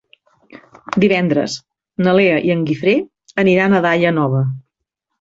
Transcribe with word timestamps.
Divendres 1.03 1.59
na 2.07 2.17
Lea 2.21 2.41
i 2.49 2.57
en 2.57 2.65
Guifré 2.73 2.99
aniran 3.47 3.73
a 3.83 3.87
Daia 3.91 4.19
Nova. 4.21 4.47